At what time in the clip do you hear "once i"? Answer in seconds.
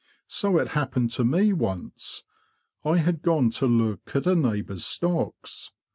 1.53-2.97